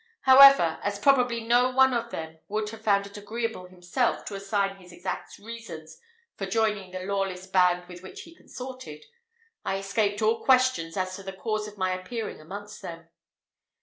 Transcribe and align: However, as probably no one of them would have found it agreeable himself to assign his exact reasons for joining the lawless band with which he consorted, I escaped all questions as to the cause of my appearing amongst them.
However, 0.21 0.79
as 0.81 0.97
probably 0.97 1.43
no 1.43 1.69
one 1.69 1.93
of 1.93 2.09
them 2.09 2.39
would 2.47 2.67
have 2.71 2.83
found 2.83 3.05
it 3.05 3.17
agreeable 3.17 3.67
himself 3.67 4.25
to 4.25 4.33
assign 4.33 4.77
his 4.77 4.91
exact 4.91 5.37
reasons 5.37 5.99
for 6.35 6.47
joining 6.47 6.89
the 6.89 7.01
lawless 7.05 7.45
band 7.45 7.87
with 7.87 8.01
which 8.01 8.21
he 8.21 8.33
consorted, 8.33 9.05
I 9.63 9.77
escaped 9.77 10.23
all 10.23 10.43
questions 10.43 10.97
as 10.97 11.15
to 11.17 11.21
the 11.21 11.33
cause 11.37 11.67
of 11.67 11.77
my 11.77 11.91
appearing 11.93 12.41
amongst 12.41 12.81
them. 12.81 13.09